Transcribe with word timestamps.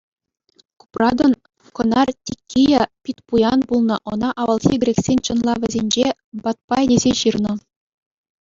Купратӑн 0.79 1.33
кӑнар-тиккийӗ 1.75 2.81
Питпуян 3.03 3.59
пулнӑ, 3.67 3.97
ӑна 4.11 4.29
авалхи 4.41 4.75
грексен 4.83 5.17
чӑнлавӗсенче 5.25 6.07
Батбай 6.43 6.83
тесе 6.91 7.11
ҫырнӑ. 7.19 7.53